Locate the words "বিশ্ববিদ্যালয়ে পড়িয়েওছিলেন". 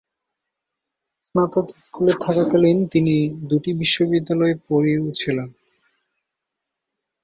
3.81-5.49